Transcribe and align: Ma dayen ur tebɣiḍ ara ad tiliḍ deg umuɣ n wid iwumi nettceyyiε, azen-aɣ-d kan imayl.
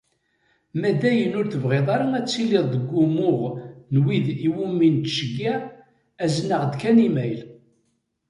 Ma 0.79 0.89
dayen 1.01 1.37
ur 1.39 1.45
tebɣiḍ 1.47 1.87
ara 1.95 2.05
ad 2.19 2.25
tiliḍ 2.27 2.65
deg 2.73 2.85
umuɣ 3.03 3.41
n 3.93 3.95
wid 4.03 4.27
iwumi 4.47 4.87
nettceyyiε, 4.95 5.55
azen-aɣ-d 6.23 6.73
kan 6.81 6.97
imayl. 7.07 7.39